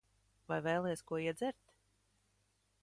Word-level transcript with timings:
Vai 0.51 0.57
vēlies 0.67 1.05
ko 1.11 1.21
iedzert? 1.27 1.59